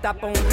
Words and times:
Stop 0.00 0.22
on 0.22 0.49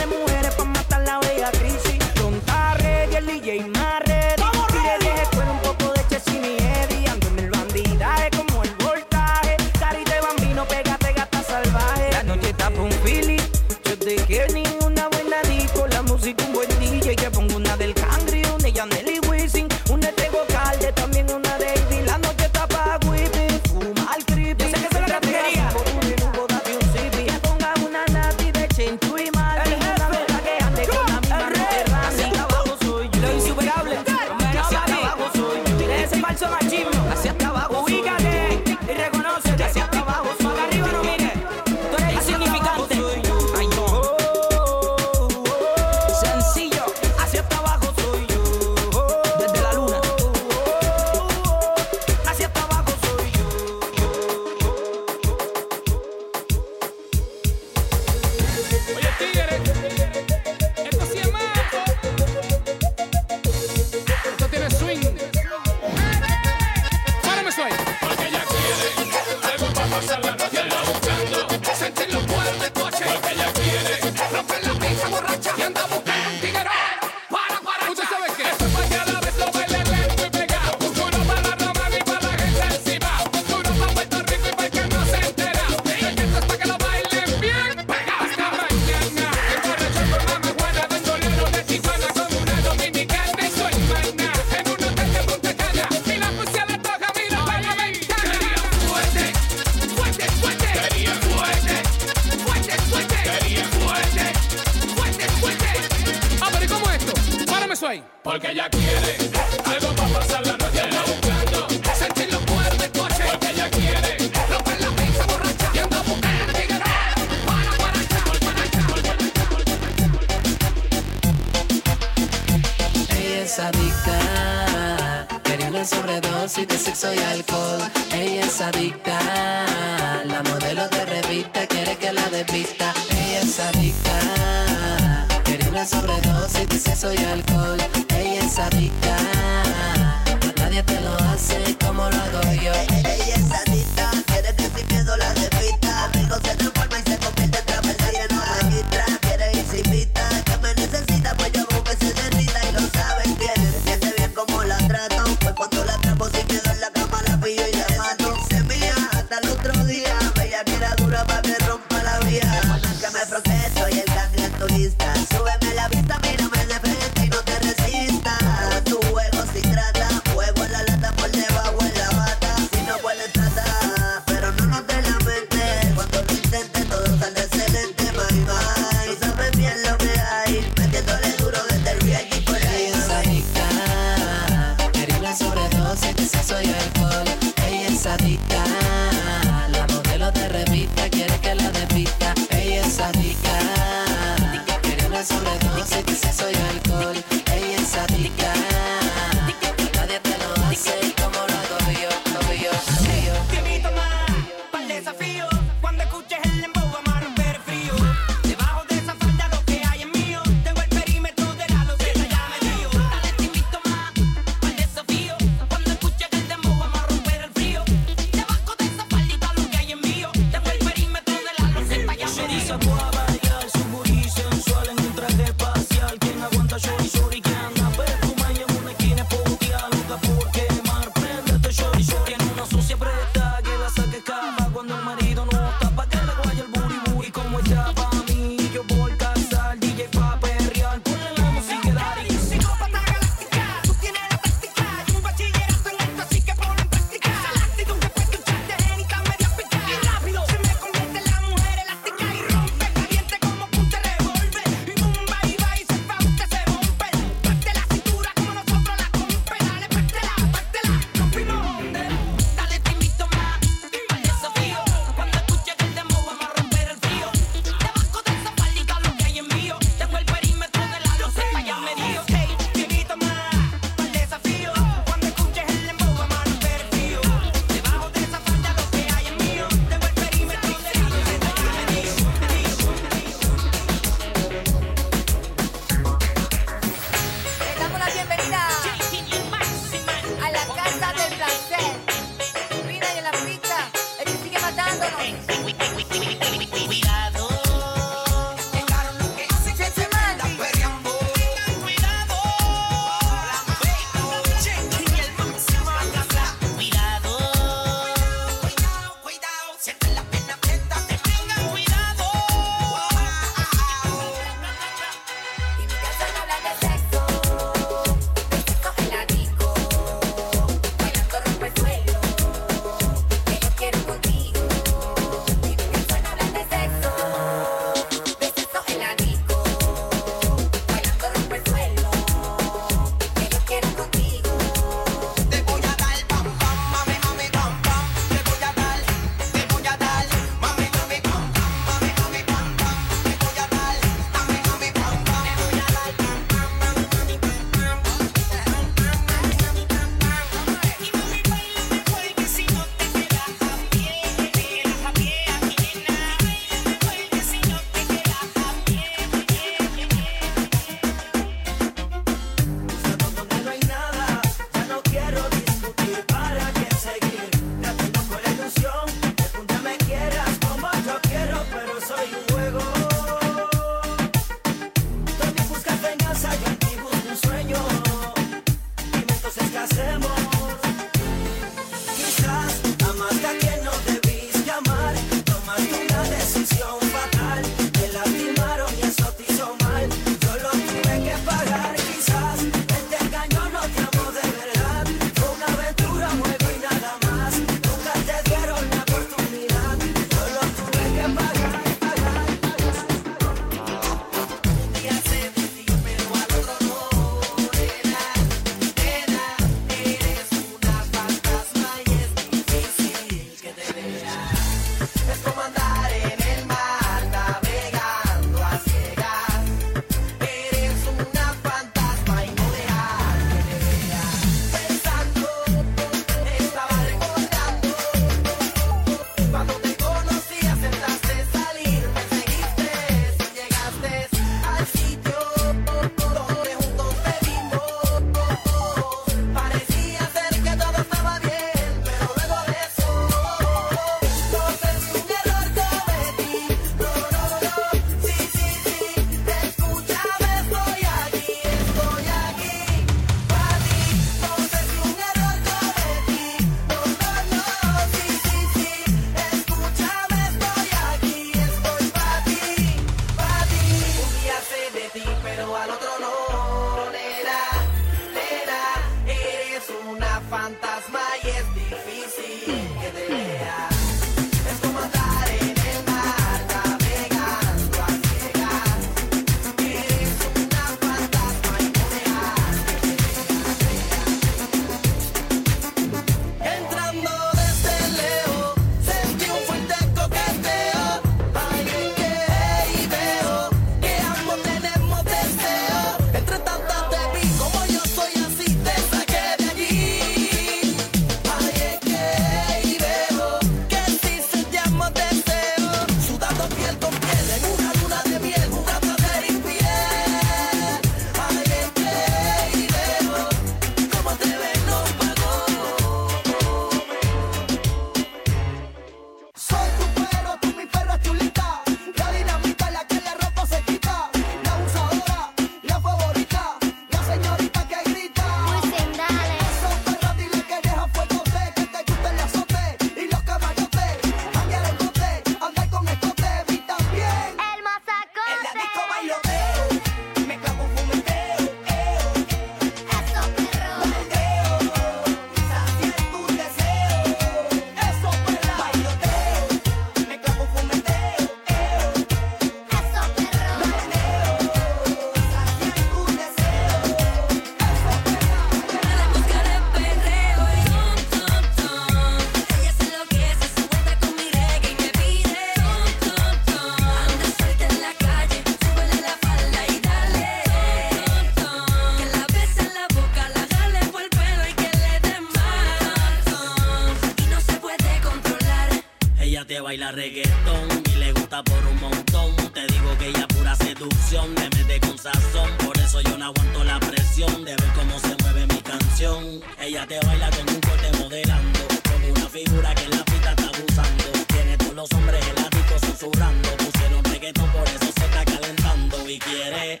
baila 579.84 580.10
reggaetón 580.12 580.88
y 581.12 581.16
le 581.16 581.32
gusta 581.32 581.62
por 581.62 581.86
un 581.86 582.00
montón. 582.00 582.56
Te 582.72 582.86
digo 582.86 583.18
que 583.18 583.28
ella 583.28 583.46
pura 583.48 583.76
seducción, 583.76 584.54
me 584.54 584.70
mete 584.70 584.98
con 584.98 585.18
sazón. 585.18 585.70
Por 585.84 585.96
eso 585.98 586.22
yo 586.22 586.38
no 586.38 586.46
aguanto 586.46 586.84
la 586.84 586.98
presión 586.98 587.64
de 587.66 587.72
ver 587.72 587.92
cómo 587.94 588.18
se 588.18 588.34
mueve 588.42 588.66
mi 588.66 588.80
canción. 588.80 589.60
Ella 589.78 590.06
te 590.06 590.18
baila 590.20 590.48
con 590.50 590.74
un 590.74 590.80
corte 590.80 591.18
modelando, 591.18 591.80
con 592.08 592.30
una 592.30 592.48
figura 592.48 592.94
que 592.94 593.04
en 593.04 593.10
la 593.10 593.24
pista 593.26 593.50
está 593.50 593.66
abusando. 593.66 594.24
Tiene 594.48 594.78
todos 594.78 594.94
los 594.94 595.12
hombres 595.12 595.46
heladitos 595.48 596.00
susurrando. 596.00 596.68
Pusieron 596.78 597.24
reggaetón, 597.24 597.70
por 597.70 597.86
eso 597.86 598.12
se 598.16 598.24
está 598.24 598.44
calentando 598.46 599.28
y 599.28 599.38
quiere 599.38 600.00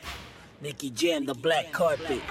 Nicky 0.62 0.94
Jam, 0.96 1.26
the 1.26 1.34
black 1.34 1.70
carpet. 1.72 2.22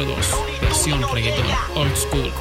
Número 0.00 0.16
2, 0.16 0.60
versión 0.62 1.02
reggaetón 1.12 1.46
old 1.74 1.96
school. 1.96 2.32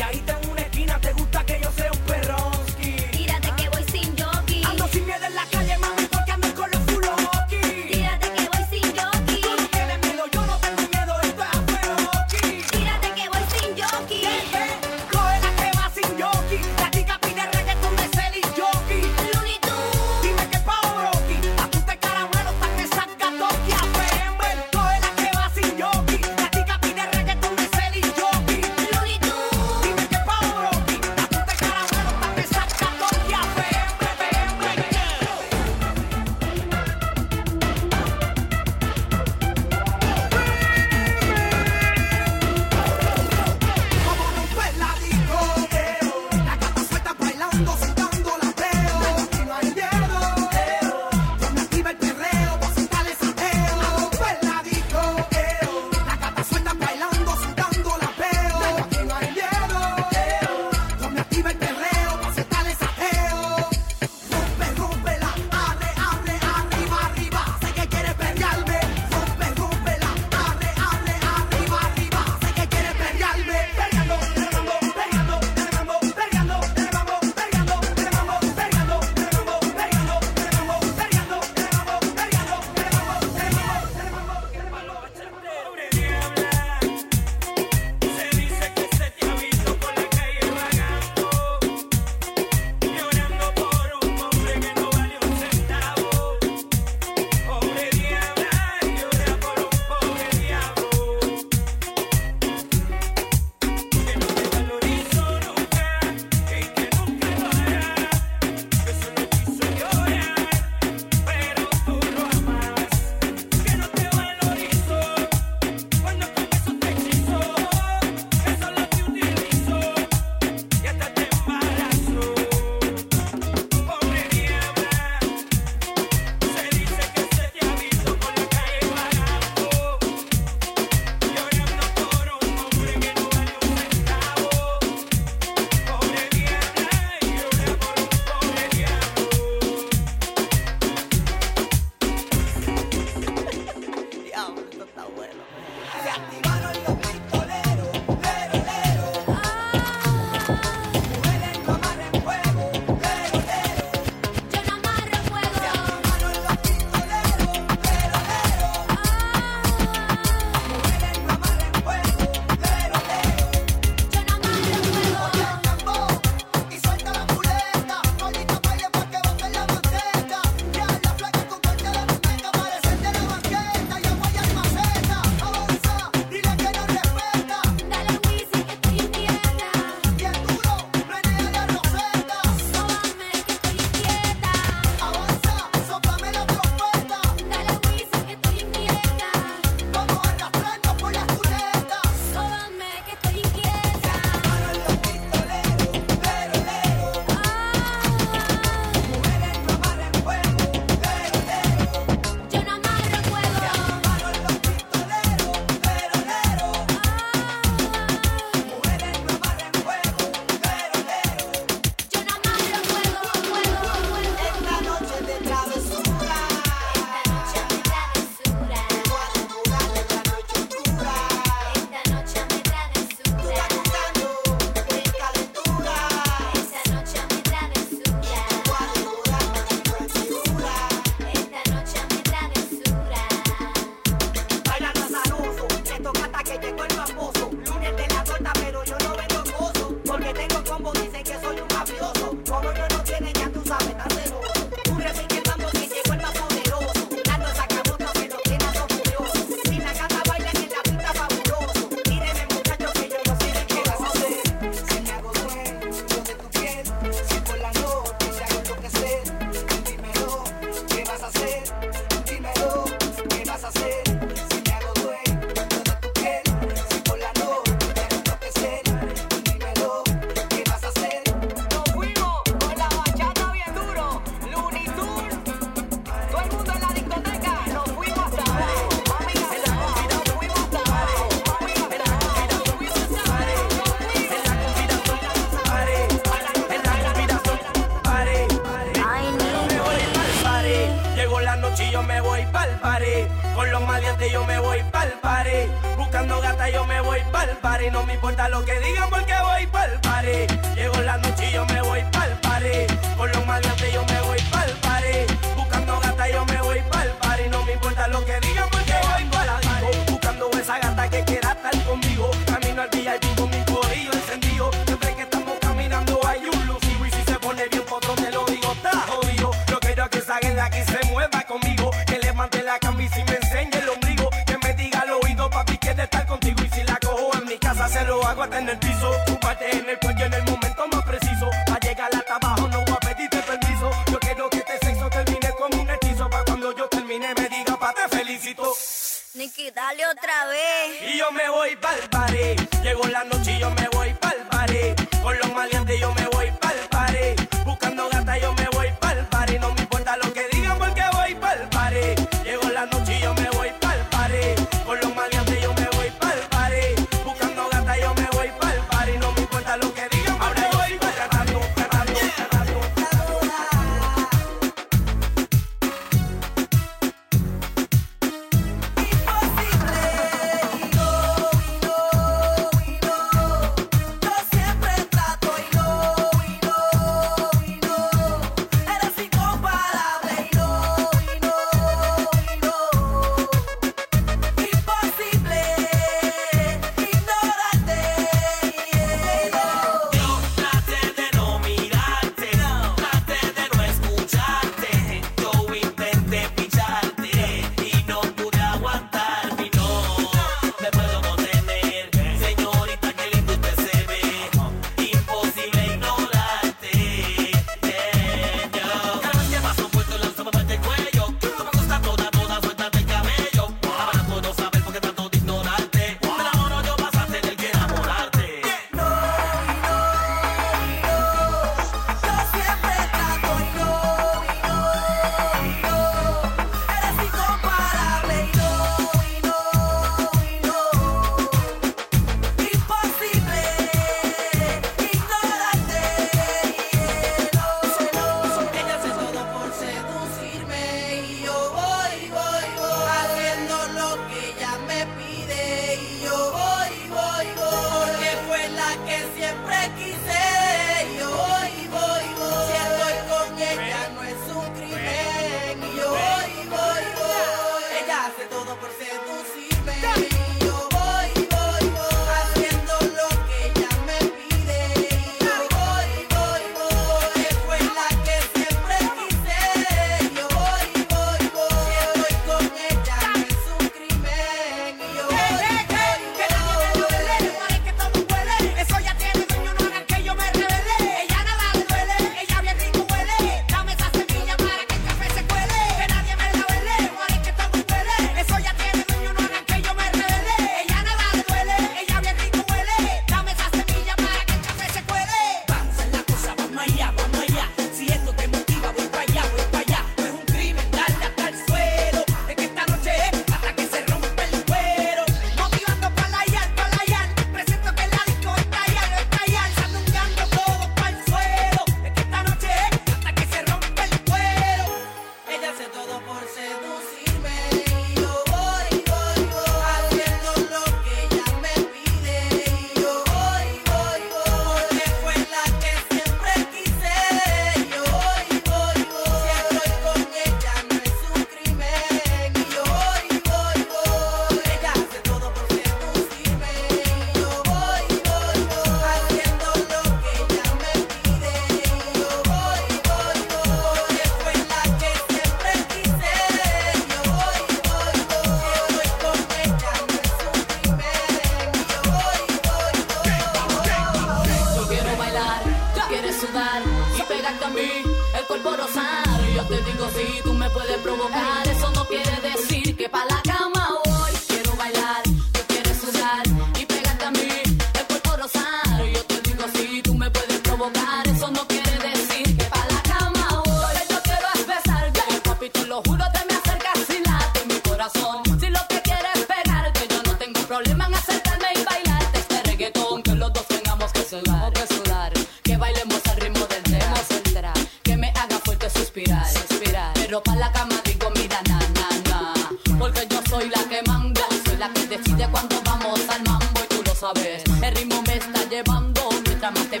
Jamás 599.68 599.90
te 599.90 600.00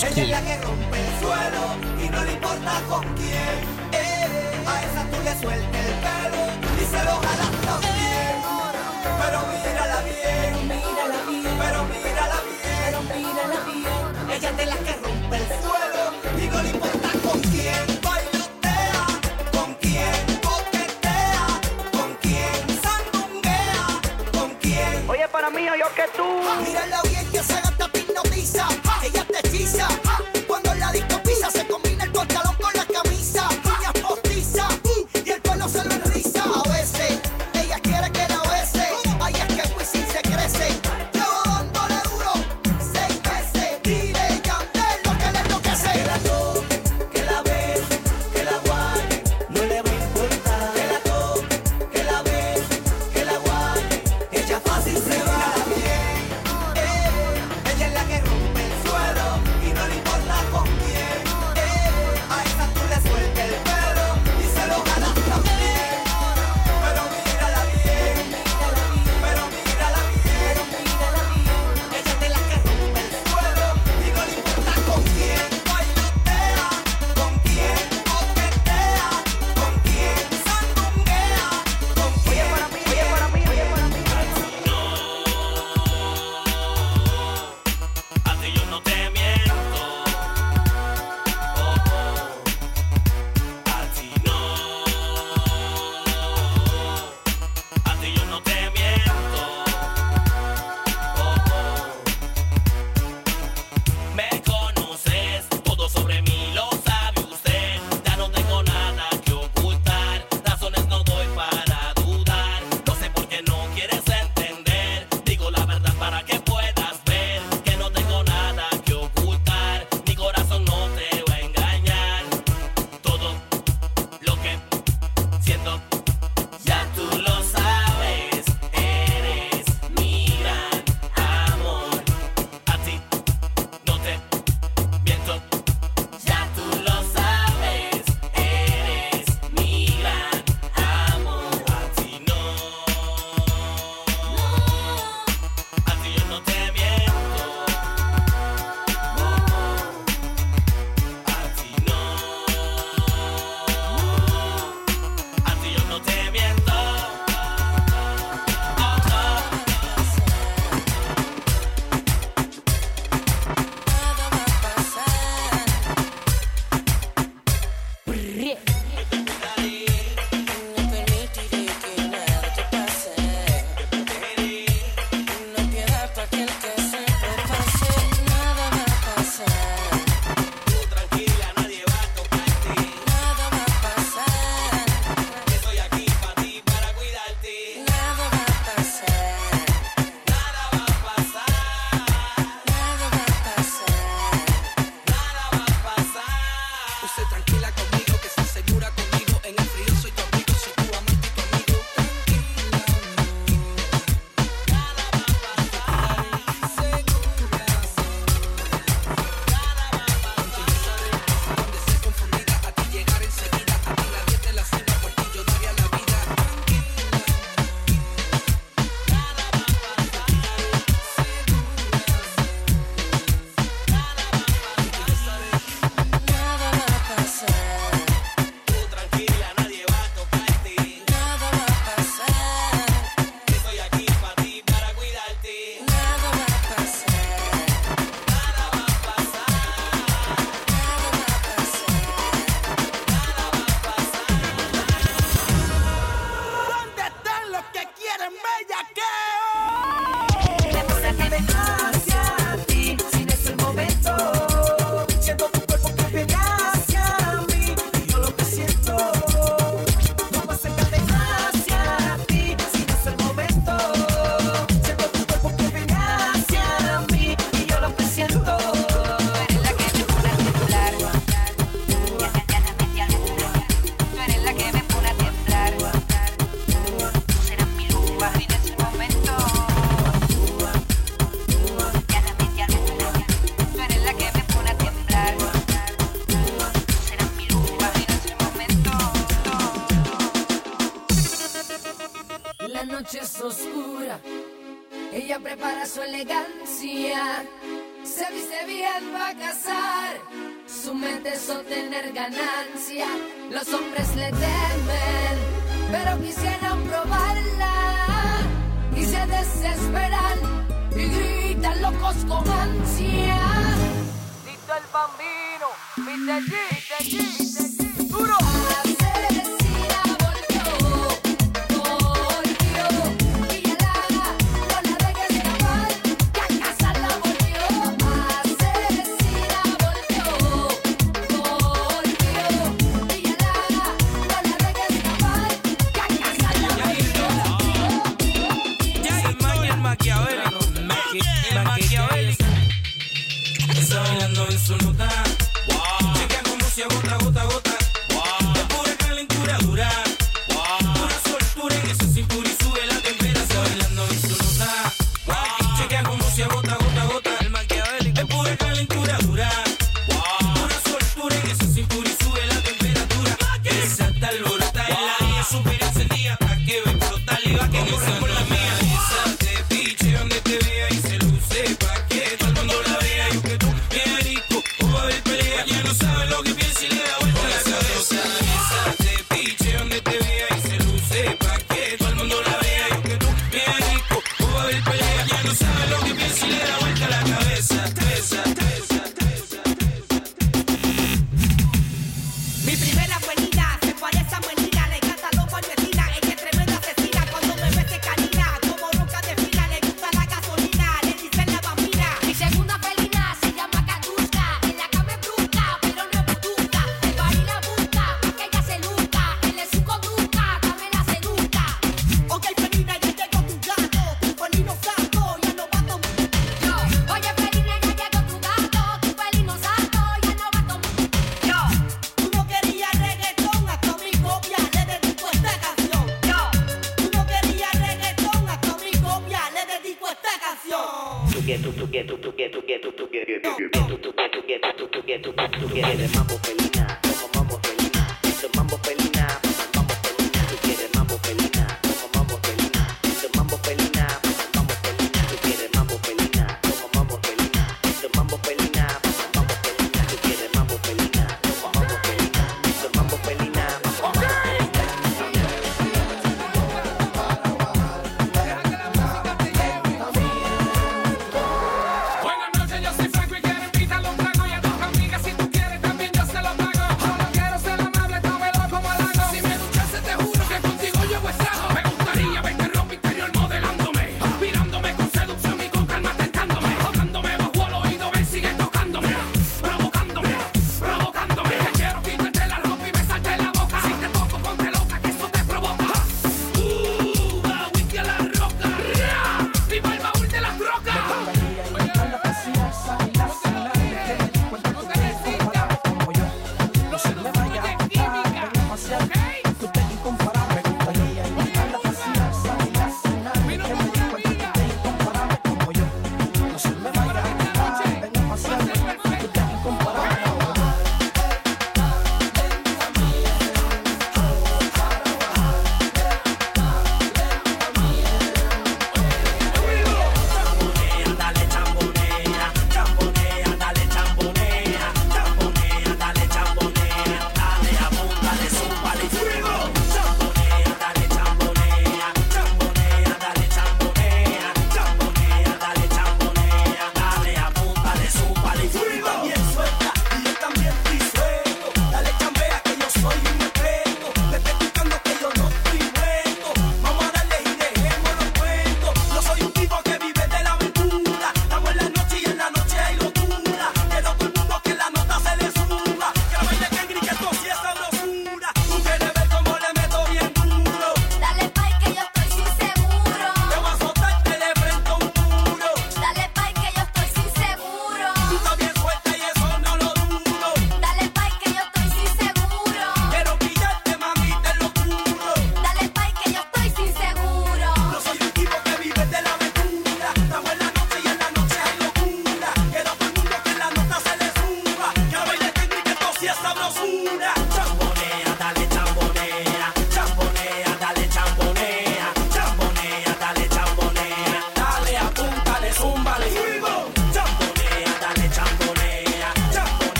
Ella 0.00 0.22
es 0.22 0.28
la 0.28 0.40
que 0.42 0.56
rompe 0.58 0.96
el 0.96 1.20
suelo 1.20 1.74
y 2.00 2.08
no 2.08 2.24
le 2.24 2.32
importa 2.34 2.80
con 2.88 3.02
quién. 3.16 3.58
Eh, 3.90 4.64
a 4.64 4.82
esa 4.84 5.02
tú 5.10 5.16
le 5.24 5.30
el 5.32 5.62
pelo 5.66 6.42
y 6.80 6.84
se 6.86 7.04
lo 7.04 7.14
jalas 7.18 7.50
también. 7.66 8.38
Pero 9.18 9.38
mírala 9.50 10.00
bien, 10.02 10.68
mírala 10.68 11.18
bien, 11.28 11.58
pero 11.58 11.84
mírala 11.90 12.38
bien, 12.46 12.78
pero 12.84 13.02
mírala 13.02 13.58
bien. 13.66 14.30
Ella 14.30 14.50
es 14.56 14.68
la 14.68 14.76
que 14.76 14.92
rompe 15.02 15.36
el 15.36 15.46
suelo 15.62 16.02
y 16.38 16.46
no 16.46 16.62
le 16.62 16.70
importa 16.70 17.08
con 17.24 17.40
quién. 17.40 17.86
bailotea, 18.00 19.04
con 19.50 19.74
quién 19.80 20.40
boquetea, 20.44 21.46
con 21.90 22.14
quién 22.22 22.80
sandungaea, 22.82 23.86
con 24.32 24.50
quién 24.60 25.10
oye 25.10 25.26
Para 25.26 25.50
mí, 25.50 25.64
yo 25.64 25.92
que 25.96 26.06
tú. 26.16 27.17
Cuando 30.46 30.74
la 30.76 30.90
disco 30.92 31.20
pisa 31.22 31.50
se 31.50 31.66
convierte 31.66 31.87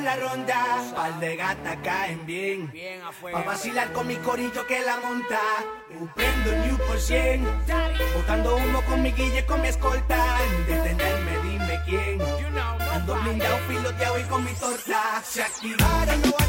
en 0.00 0.04
la 0.06 0.16
ronda. 0.16 0.60
Pal 0.94 1.20
de 1.20 1.36
gata 1.36 1.76
caen 1.82 2.26
bien. 2.26 2.70
bien 2.72 3.00
a 3.34 3.42
vacilar 3.42 3.92
con 3.92 4.06
mi 4.06 4.16
corillo 4.16 4.66
que 4.66 4.80
la 4.80 4.96
monta. 5.00 5.40
Prendo 6.14 6.50
New 6.64 6.76
por 6.86 6.98
100. 6.98 7.44
Botando 8.16 8.56
humo 8.56 8.82
con 8.88 9.02
mi 9.02 9.12
guille, 9.12 9.44
con 9.46 9.60
mi 9.60 9.68
escolta. 9.68 10.38
Detenerme, 10.66 11.32
dime 11.44 11.80
quién. 11.84 12.20
Ando 12.92 13.14
blindado, 13.22 13.58
piloteado 13.68 14.18
y 14.18 14.22
con 14.24 14.44
mi 14.44 14.52
torta. 14.54 15.22
Se 15.22 15.42
activaron 15.42 16.22
los 16.22 16.39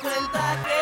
cuenta 0.00 0.64
que 0.64 0.73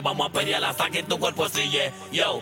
Vamos 0.00 0.28
a 0.28 0.32
pelear 0.32 0.62
hasta 0.64 0.90
que 0.90 1.02
tu 1.02 1.18
cuerpo 1.18 1.48
sigue, 1.48 1.92
yo. 2.10 2.41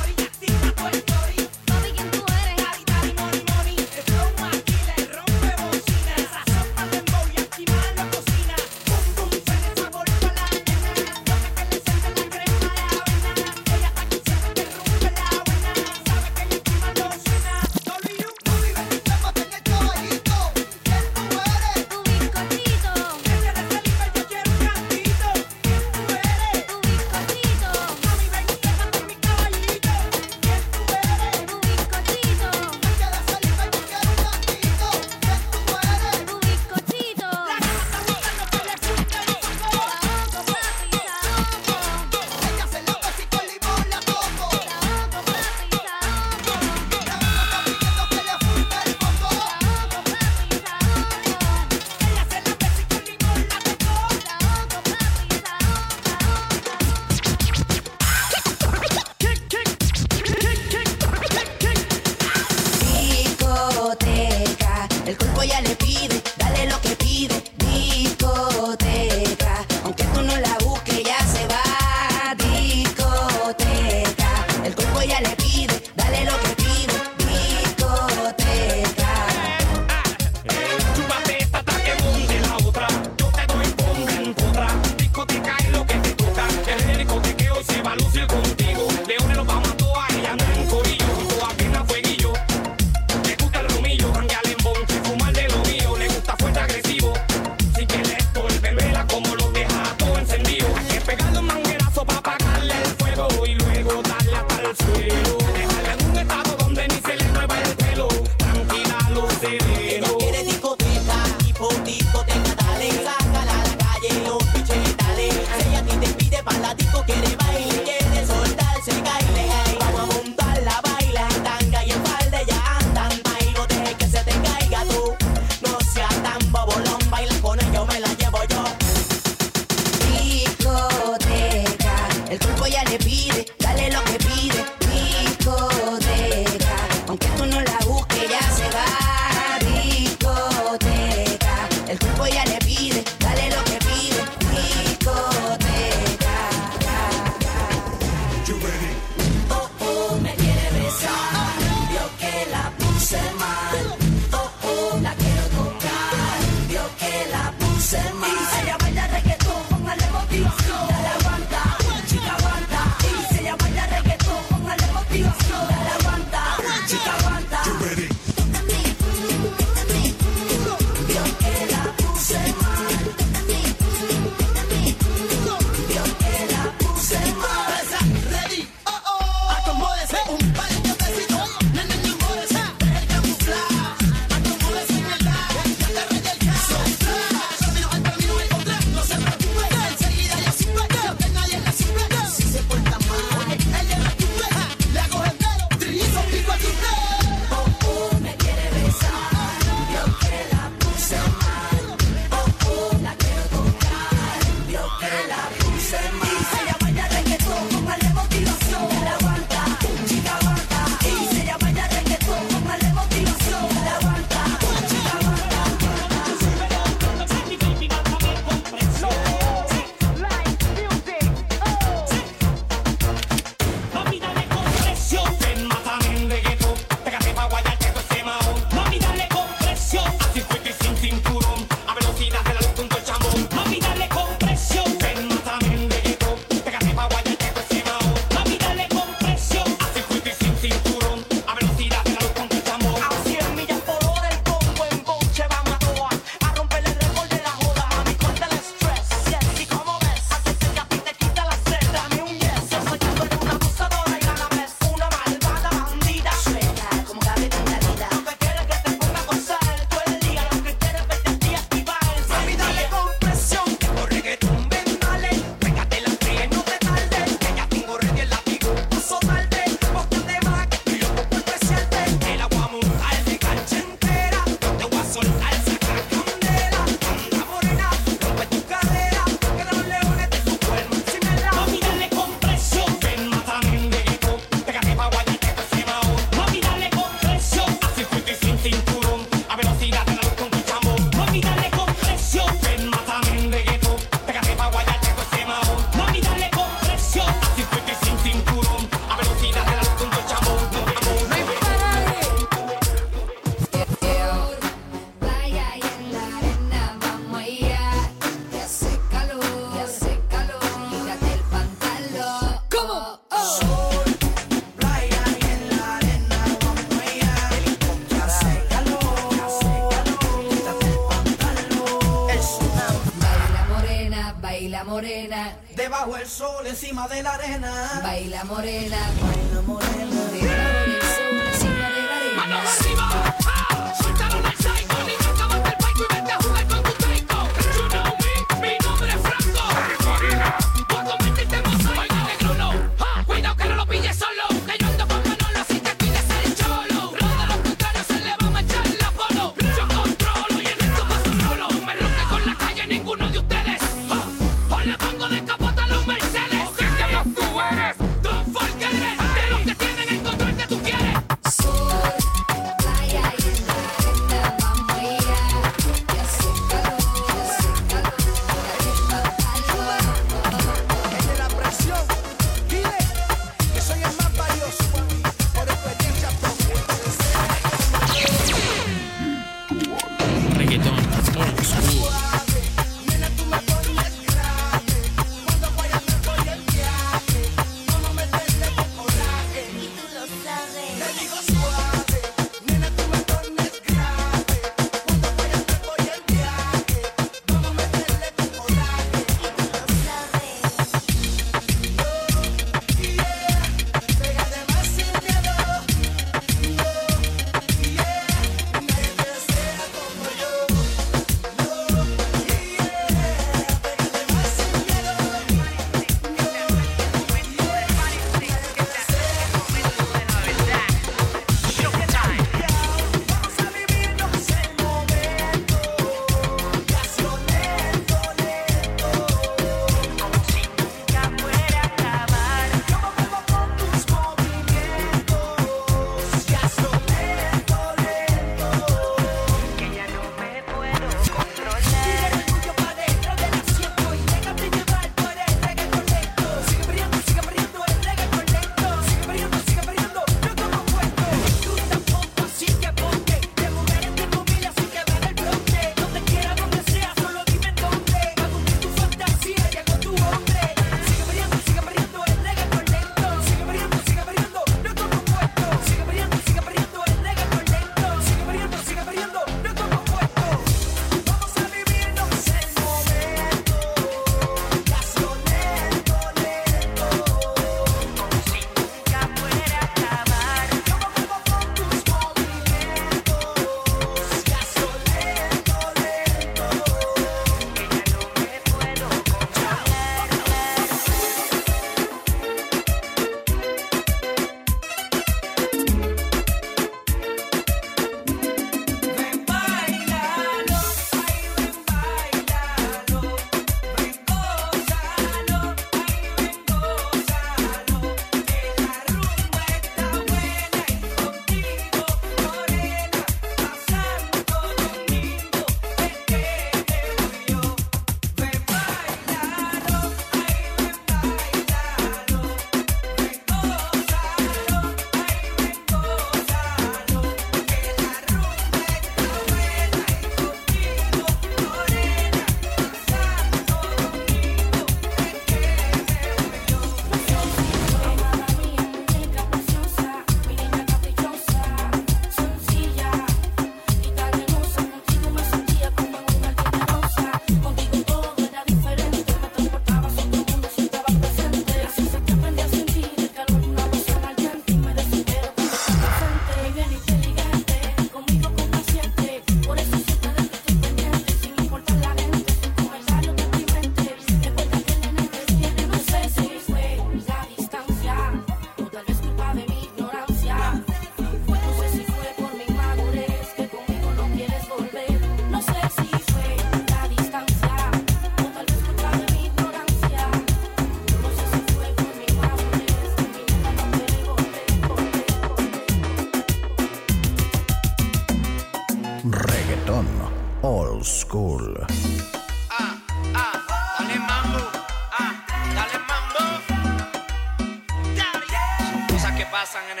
pasangan 599.71 600.00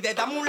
grita, 0.00 0.26
la 0.26 0.42
chica 0.42 0.45